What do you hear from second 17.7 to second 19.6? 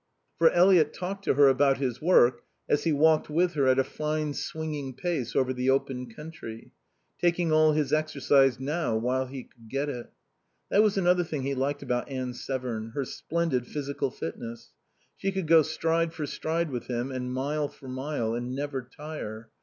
mile, and never tire.